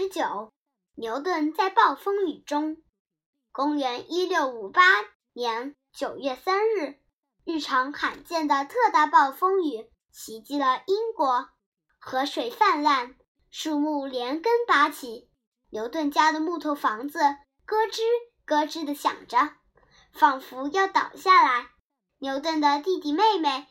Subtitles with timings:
[0.00, 0.52] 十九，
[0.94, 2.76] 牛顿在暴风雨中。
[3.50, 4.80] 公元一六五八
[5.32, 7.00] 年九月三日，
[7.42, 11.48] 一场罕见的特大暴风雨袭击了英国，
[11.98, 13.16] 河水泛滥，
[13.50, 15.28] 树木连根拔起，
[15.70, 17.18] 牛顿家的木头房子
[17.66, 18.00] 咯吱
[18.44, 19.56] 咯吱地响着，
[20.12, 21.70] 仿佛要倒下来。
[22.18, 23.66] 牛顿的弟弟妹妹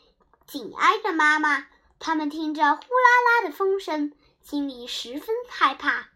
[0.46, 1.68] 紧挨着妈妈，
[2.00, 4.12] 他们听着呼啦啦的风声。
[4.42, 6.08] 心里十分害怕。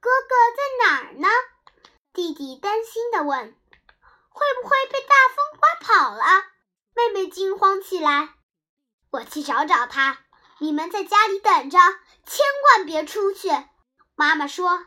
[0.00, 1.28] 哥哥在哪儿呢？
[2.12, 3.56] 弟弟担心地问。
[4.30, 6.22] 会不会被大风刮跑了？
[6.94, 8.34] 妹妹惊慌起来。
[9.10, 10.18] 我去找找他。
[10.58, 11.78] 你们在家里等着，
[12.26, 13.48] 千万别出去。
[14.14, 14.84] 妈妈说。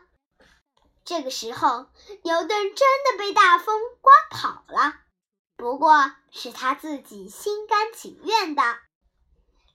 [1.04, 1.86] 这个时候，
[2.22, 5.00] 牛顿真的被大风刮跑了，
[5.56, 8.62] 不过是他自己心甘情愿的。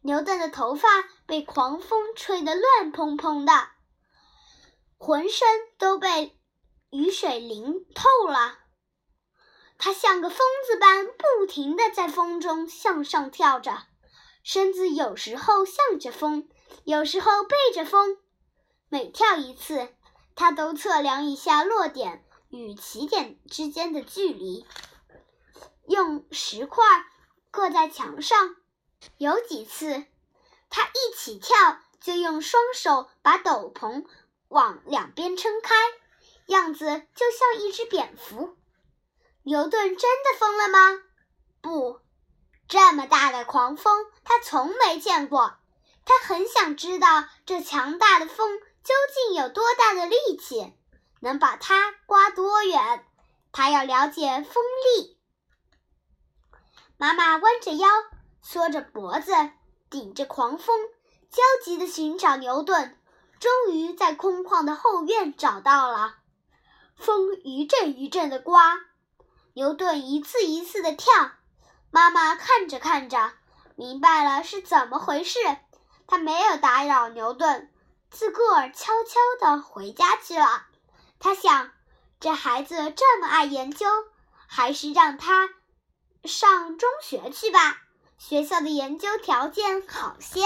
[0.01, 0.87] 牛顿的头发
[1.25, 3.69] 被狂风吹得乱蓬蓬的，
[4.97, 6.37] 浑身都被
[6.89, 8.59] 雨水淋透了。
[9.77, 13.87] 他像个疯子般不停地在风中向上跳着，
[14.43, 16.47] 身子有时候向着风，
[16.85, 18.17] 有时候背着风。
[18.87, 19.93] 每跳一次，
[20.35, 24.65] 他都测量一下落点与起点之间的距离，
[25.87, 26.83] 用石块
[27.51, 28.55] 刻在墙上。
[29.17, 30.05] 有几次，
[30.69, 34.05] 他一起跳就用双手把斗篷
[34.55, 35.75] 往两边撑开，
[36.45, 38.55] 样子就像一只蝙蝠。
[39.43, 41.01] 牛顿真的疯了吗？
[41.59, 41.99] 不，
[42.69, 45.57] 这么大的狂风他从没见过。
[46.05, 50.73] 他很想知道这强大的风究竟有多大的力气，
[51.19, 53.05] 能把它刮多远。
[53.51, 55.19] 他要了解风力。
[56.95, 57.89] 妈妈弯着腰。
[58.41, 59.33] 缩着脖子，
[59.89, 60.79] 顶着狂风，
[61.29, 62.97] 焦急地寻找牛顿。
[63.39, 66.15] 终于在空旷的后院找到了。
[66.95, 68.79] 风一阵一阵地刮，
[69.53, 71.31] 牛顿一次一次地跳。
[71.91, 73.33] 妈妈看着看着，
[73.75, 75.39] 明白了是怎么回事。
[76.07, 77.71] 她没有打扰牛顿，
[78.09, 80.65] 自个儿悄悄地回家去了。
[81.19, 81.71] 她想，
[82.19, 83.87] 这孩子这么爱研究，
[84.47, 85.49] 还是让他
[86.23, 87.77] 上中学去吧。
[88.17, 90.41] 学校的研究条件好些。